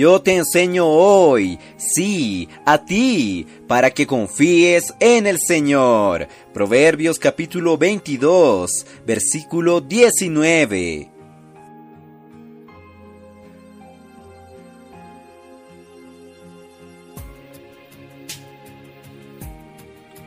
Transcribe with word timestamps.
Yo 0.00 0.22
te 0.22 0.34
enseño 0.34 0.86
hoy, 0.86 1.58
sí, 1.76 2.48
a 2.64 2.86
ti, 2.86 3.46
para 3.68 3.90
que 3.90 4.06
confíes 4.06 4.94
en 4.98 5.26
el 5.26 5.36
Señor. 5.38 6.26
Proverbios 6.54 7.18
capítulo 7.18 7.76
22, 7.76 8.86
versículo 9.06 9.82
19. 9.82 11.10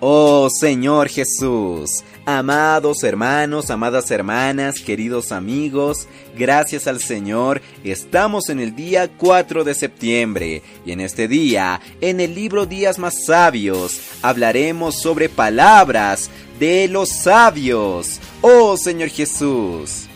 Oh 0.01 0.49
Señor 0.51 1.09
Jesús, 1.09 2.03
amados 2.25 3.03
hermanos, 3.03 3.69
amadas 3.69 4.09
hermanas, 4.11 4.79
queridos 4.79 5.31
amigos, 5.31 6.07
gracias 6.37 6.87
al 6.87 7.01
Señor, 7.01 7.61
estamos 7.83 8.49
en 8.49 8.59
el 8.59 8.75
día 8.75 9.09
4 9.17 9.63
de 9.63 9.73
septiembre 9.73 10.61
y 10.85 10.91
en 10.93 11.01
este 11.01 11.27
día, 11.27 11.81
en 12.01 12.19
el 12.19 12.33
libro 12.33 12.65
Días 12.65 12.97
más 12.97 13.25
Sabios, 13.25 13.99
hablaremos 14.21 15.01
sobre 15.01 15.27
palabras 15.27 16.29
de 16.59 16.87
los 16.87 17.09
sabios. 17.09 18.19
Oh 18.41 18.77
Señor 18.77 19.09
Jesús. 19.09 20.07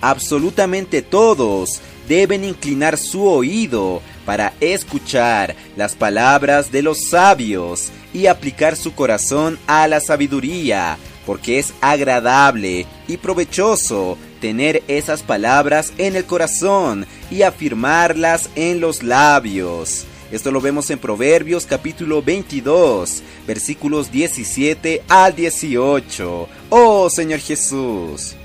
Absolutamente 0.00 1.02
todos 1.02 1.80
deben 2.08 2.44
inclinar 2.44 2.96
su 2.96 3.26
oído 3.26 4.02
para 4.24 4.52
escuchar 4.60 5.54
las 5.76 5.94
palabras 5.94 6.70
de 6.70 6.82
los 6.82 7.08
sabios 7.08 7.90
y 8.12 8.26
aplicar 8.26 8.76
su 8.76 8.94
corazón 8.94 9.58
a 9.66 9.86
la 9.88 10.00
sabiduría, 10.00 10.98
porque 11.26 11.58
es 11.58 11.72
agradable 11.80 12.86
y 13.08 13.16
provechoso 13.16 14.18
tener 14.40 14.82
esas 14.88 15.22
palabras 15.22 15.92
en 15.98 16.16
el 16.16 16.24
corazón 16.24 17.06
y 17.30 17.42
afirmarlas 17.42 18.50
en 18.56 18.80
los 18.80 19.02
labios. 19.02 20.06
Esto 20.32 20.52
lo 20.52 20.60
vemos 20.60 20.90
en 20.90 20.98
Proverbios 20.98 21.66
capítulo 21.66 22.22
22, 22.22 23.22
versículos 23.46 24.12
17 24.12 25.02
al 25.08 25.34
18. 25.34 26.48
Oh 26.70 27.10
Señor 27.10 27.40
Jesús. 27.40 28.36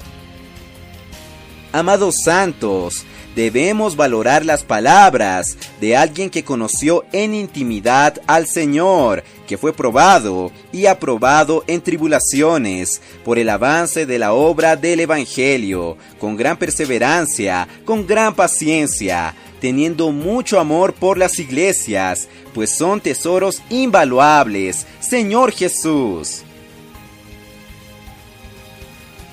Amados 1.72 2.16
santos, 2.23 3.03
debemos 3.36 3.95
valorar 3.95 4.45
las 4.45 4.64
palabras 4.64 5.58
de 5.81 5.95
alguien 5.95 6.30
que 6.30 6.44
conoció 6.44 7.03
en 7.11 7.36
intimidad 7.36 8.22
al 8.25 8.47
Señor, 8.47 9.23
que 9.45 9.58
fue 9.58 9.73
probado 9.73 10.52
y 10.72 10.86
aprobado 10.86 11.63
en 11.67 11.81
tribulaciones 11.81 13.02
por 13.23 13.38
el 13.38 13.50
avance 13.50 14.06
de 14.06 14.17
la 14.17 14.33
obra 14.33 14.75
del 14.75 15.02
Evangelio, 15.02 15.97
con 16.17 16.36
gran 16.38 16.58
perseverancia, 16.58 17.67
con 17.83 18.08
gran 18.08 18.33
paciencia, 18.33 19.36
teniendo 19.59 20.11
mucho 20.11 20.59
amor 20.59 20.94
por 20.94 21.17
las 21.17 21.38
iglesias, 21.38 22.28
pues 22.53 22.72
son 22.72 23.02
tesoros 23.02 23.61
invaluables, 23.69 24.88
Señor 25.00 25.52
Jesús. 25.52 26.44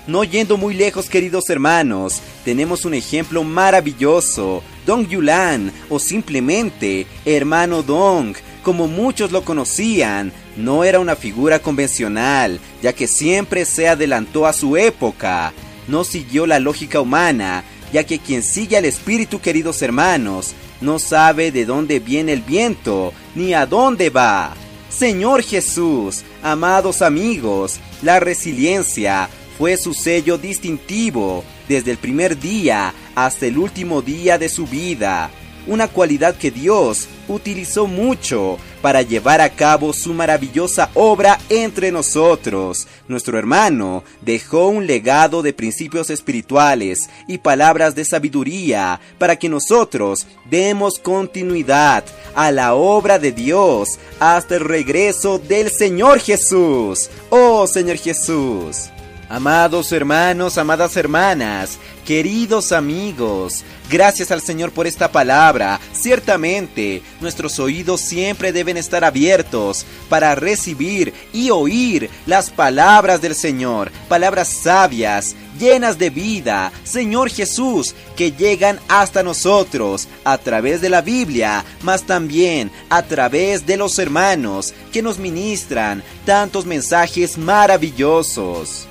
No 0.07 0.25
yendo 0.25 0.57
muy 0.57 0.75
lejos, 0.75 1.09
queridos 1.09 1.49
hermanos, 1.49 2.21
tenemos 2.45 2.85
un 2.85 2.95
ejemplo 2.95 3.45
maravilloso, 3.45 4.63
Dong 4.85 5.07
Yulan, 5.07 5.73
o 5.89 6.01
simplemente 6.01 7.07
hermano 7.25 7.85
Dong, 7.85 8.35
como 8.65 8.89
muchos 8.89 9.31
lo 9.31 9.45
conocían, 9.45 10.33
no 10.57 10.83
era 10.83 10.99
una 10.99 11.15
figura 11.15 11.61
convencional, 11.61 12.59
ya 12.83 12.93
que 12.93 13.07
siempre 13.07 13.65
se 13.65 13.89
adelantó 13.89 14.47
a 14.47 14.53
su 14.53 14.77
época, 14.77 15.53
no 15.87 16.03
siguió 16.03 16.47
la 16.47 16.59
lógica 16.59 17.01
humana, 17.01 17.63
ya 17.93 18.05
que 18.05 18.19
quien 18.19 18.43
sigue 18.43 18.77
al 18.77 18.87
espíritu, 18.87 19.41
queridos 19.41 19.83
hermanos, 19.83 20.55
no 20.81 20.99
sabe 20.99 21.53
de 21.53 21.65
dónde 21.65 22.01
viene 22.01 22.33
el 22.33 22.43
viento, 22.43 23.13
ni 23.37 23.55
a 23.55 23.67
dónde 23.67 24.11
va. 24.11 24.55
Señor 24.91 25.43
Jesús, 25.43 26.23
amados 26.43 27.03
amigos, 27.03 27.79
la 28.03 28.19
resiliencia, 28.21 29.29
fue 29.59 29.77
su 29.77 29.95
sello 29.95 30.39
distintivo 30.39 31.45
desde 31.69 31.91
el 31.91 31.99
primer 31.99 32.39
día 32.39 32.93
hasta 33.15 33.47
el 33.47 33.59
último 33.59 34.03
día 34.03 34.39
de 34.39 34.49
su 34.49 34.67
vida, 34.67 35.31
una 35.67 35.89
cualidad 35.89 36.37
que 36.37 36.51
Dios 36.51 37.09
utilizó 37.29 37.87
mucho 37.87 38.59
para 38.81 39.03
llevar 39.03 39.41
a 39.41 39.49
cabo 39.49 39.93
su 39.93 40.13
maravillosa 40.13 40.91
obra 40.95 41.39
entre 41.49 41.93
nosotros. 41.93 42.89
Nuestro 43.07 43.39
hermano 43.39 44.03
dejó 44.21 44.69
un 44.69 44.87
legado 44.87 45.41
de 45.43 45.53
principios 45.53 46.11
espirituales 46.11 47.09
y 47.29 47.39
palabras 47.39 47.95
de 47.95 48.05
sabiduría 48.05 49.01
para 49.19 49.37
que 49.37 49.49
nosotros 49.49 50.27
demos 50.51 50.99
continuidad 50.99 52.05
a 52.35 52.51
la 52.51 52.75
obra 52.75 53.19
de 53.19 53.33
Dios 53.33 53.89
hasta 54.19 54.57
el 54.57 54.65
regreso 54.65 55.39
del 55.39 55.71
Señor 55.71 56.19
Jesús. 56.19 57.09
Oh 57.31 57.67
Señor 57.67 57.97
Jesús. 57.99 58.91
Amados 59.33 59.91
hermanos, 59.93 60.59
amadas 60.59 60.95
hermanas, 60.95 61.79
queridos 62.05 62.71
amigos, 62.71 63.65
gracias 63.91 64.31
al 64.31 64.43
Señor 64.43 64.73
por 64.73 64.87
esta 64.87 65.11
palabra. 65.11 65.81
Ciertamente, 65.95 67.01
nuestros 67.19 67.59
oídos 67.59 68.03
siempre 68.03 68.53
deben 68.53 68.77
estar 68.77 69.07
abiertos 69.07 69.87
para 70.11 70.35
recibir 70.35 71.15
y 71.33 71.49
oír 71.49 72.11
las 72.27 72.51
palabras 72.51 73.23
del 73.23 73.35
Señor, 73.35 73.91
palabras 74.07 74.49
sabias, 74.49 75.35
llenas 75.59 75.97
de 75.97 76.11
vida, 76.11 76.71
Señor 76.85 77.31
Jesús, 77.31 77.95
que 78.15 78.33
llegan 78.33 78.79
hasta 78.87 79.23
nosotros 79.23 80.09
a 80.25 80.37
través 80.37 80.83
de 80.83 80.91
la 80.91 81.01
Biblia, 81.01 81.65
mas 81.81 82.03
también 82.03 82.71
a 82.91 83.01
través 83.01 83.65
de 83.65 83.79
los 83.79 83.99
hermanos 83.99 84.75
que 84.93 85.01
nos 85.01 85.19
ministran 85.19 86.03
tantos 86.27 86.67
mensajes 86.67 87.39
maravillosos. 87.39 88.89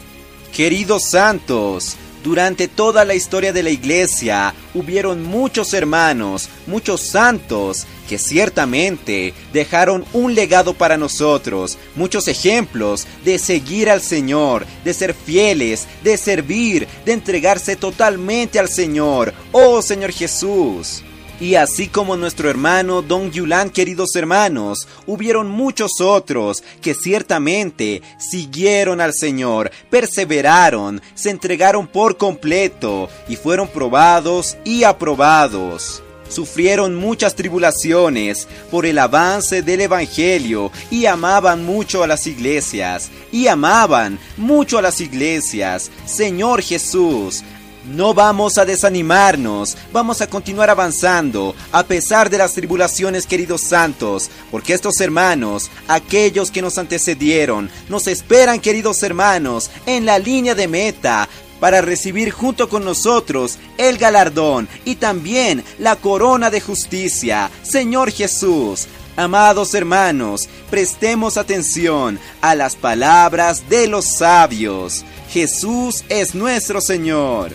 Queridos 0.54 1.10
santos, 1.10 1.96
durante 2.24 2.68
toda 2.68 3.06
la 3.06 3.16
historia 3.16 3.54
de 3.54 3.64
la 3.64 3.70
iglesia 3.70 4.54
hubieron 4.74 5.24
muchos 5.24 5.74
hermanos, 5.74 6.50
muchos 6.68 7.02
santos, 7.02 7.88
que 8.08 8.20
ciertamente 8.20 9.34
dejaron 9.54 10.06
un 10.12 10.36
legado 10.36 10.74
para 10.74 10.98
nosotros, 10.98 11.78
muchos 11.96 12.28
ejemplos 12.28 13.08
de 13.24 13.40
seguir 13.40 13.90
al 13.90 14.02
Señor, 14.02 14.66
de 14.84 14.94
ser 14.94 15.14
fieles, 15.14 15.88
de 16.04 16.18
servir, 16.18 16.88
de 17.06 17.14
entregarse 17.14 17.78
totalmente 17.78 18.60
al 18.60 18.68
Señor. 18.68 19.34
Oh 19.54 19.82
Señor 19.82 20.12
Jesús. 20.12 21.04
Y 21.42 21.56
así 21.56 21.88
como 21.88 22.16
nuestro 22.18 22.52
hermano 22.52 23.02
Don 23.02 23.32
Yulan, 23.32 23.72
queridos 23.72 24.16
hermanos, 24.16 24.88
hubieron 25.08 25.50
muchos 25.50 26.00
otros 26.00 26.64
que 26.84 26.94
ciertamente 26.94 28.04
siguieron 28.20 29.02
al 29.02 29.12
Señor, 29.12 29.72
perseveraron, 29.90 31.02
se 31.16 31.32
entregaron 31.32 31.88
por 31.88 32.18
completo 32.18 33.10
y 33.28 33.38
fueron 33.38 33.68
probados 33.68 34.56
y 34.64 34.84
aprobados 34.84 36.04
sufrieron 36.30 36.96
muchas 36.96 37.36
tribulaciones 37.36 38.48
por 38.70 38.86
el 38.86 38.98
avance 39.00 39.62
del 39.62 39.82
Evangelio 39.82 40.72
y 40.90 41.06
amaban 41.06 41.66
mucho 41.66 42.04
a 42.04 42.08
las 42.08 42.26
iglesias, 42.26 43.10
y 43.32 43.48
amaban 43.48 44.18
mucho 44.38 44.78
a 44.78 44.82
las 44.82 45.02
iglesias. 45.02 45.92
Señor 46.06 46.62
Jesús, 46.62 47.44
no 47.86 48.14
vamos 48.14 48.58
a 48.58 48.66
desanimarnos, 48.66 49.78
vamos 49.92 50.22
a 50.22 50.28
continuar 50.28 50.70
avanzando 50.70 51.56
a 51.72 51.84
pesar 51.84 52.30
de 52.30 52.38
las 52.38 52.54
tribulaciones, 52.54 53.26
queridos 53.26 53.62
santos, 53.62 54.30
porque 54.52 54.74
estos 54.74 55.00
hermanos, 55.02 55.70
aquellos 55.88 56.52
que 56.52 56.62
nos 56.62 56.78
antecedieron, 56.78 57.70
nos 57.90 58.08
esperan, 58.08 58.60
queridos 58.60 59.02
hermanos, 59.04 59.70
en 59.86 60.06
la 60.06 60.20
línea 60.20 60.56
de 60.56 60.68
meta 60.68 61.28
para 61.60 61.82
recibir 61.82 62.32
junto 62.32 62.70
con 62.70 62.84
nosotros 62.84 63.58
el 63.78 63.98
galardón 63.98 64.68
y 64.84 64.96
también 64.96 65.64
la 65.78 65.96
corona 65.96 66.50
de 66.50 66.62
justicia. 66.62 67.52
Señor 67.64 68.12
Jesús, 68.12 68.88
Amados 69.18 69.74
hermanos, 69.74 70.48
prestemos 70.70 71.36
atención 71.36 72.18
a 72.40 72.56
las 72.56 72.78
palabras 72.78 73.68
de 73.70 73.88
los 73.88 74.06
sabios. 74.18 75.04
Jesús 75.30 76.06
es 76.08 76.34
nuestro 76.34 76.80
Señor. 76.80 77.52